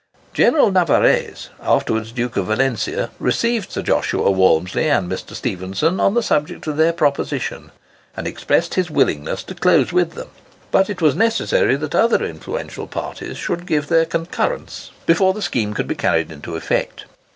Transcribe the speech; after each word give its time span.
General 0.33 0.71
Narvaez, 0.71 1.49
afterwards 1.61 2.11
Duke 2.11 2.35
of 2.35 2.47
Valencia, 2.47 3.11
received 3.19 3.71
Sir 3.71 3.83
Joshua 3.83 4.31
Walmsley 4.31 4.89
and 4.89 5.07
Mr. 5.07 5.35
Stephenson 5.35 5.99
on 5.99 6.15
the 6.15 6.23
subject 6.23 6.65
of 6.65 6.77
their 6.77 6.91
proposition, 6.91 7.69
and 8.17 8.25
expressed 8.25 8.73
his 8.73 8.89
willingness 8.89 9.43
to 9.43 9.53
close 9.53 9.93
with 9.93 10.13
them; 10.13 10.29
but 10.71 10.89
it 10.89 11.03
was 11.03 11.13
necessary 11.15 11.75
that 11.75 11.93
other 11.93 12.25
influential 12.25 12.87
parties 12.87 13.37
should 13.37 13.67
give 13.67 13.89
their 13.89 14.07
concurrence 14.07 14.89
before 15.05 15.33
the 15.35 15.39
scheme 15.43 15.75
could 15.75 15.85
be 15.87 15.93
carried 15.93 16.31
into 16.31 16.55
effect. 16.55 17.05